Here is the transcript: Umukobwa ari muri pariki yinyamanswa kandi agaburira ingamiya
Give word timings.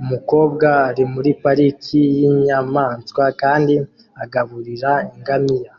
Umukobwa 0.00 0.68
ari 0.88 1.02
muri 1.12 1.30
pariki 1.42 2.00
yinyamanswa 2.16 3.24
kandi 3.40 3.74
agaburira 4.24 4.92
ingamiya 5.12 5.70